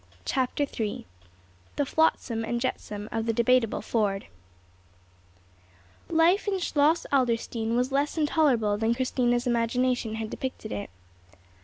[0.25, 1.05] CHAPTER III
[1.75, 4.25] THE FLOTSAM AND JETSAM OF THE DEBATEABLE FORD
[6.09, 10.89] LIFE in Schloss Adlerstein was little less intolerable than Christina's imagination had depicted it.